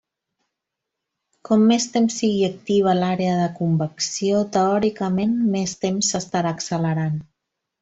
Com 1.49 1.65
més 1.71 1.85
temps 1.97 2.17
sigui 2.21 2.39
activa 2.47 2.95
l'àrea 3.01 3.37
de 3.41 3.45
convecció, 3.59 4.41
teòricament 4.57 5.39
més 5.59 5.77
temps 5.87 6.11
s'estarà 6.17 6.57
accelerant. 6.59 7.25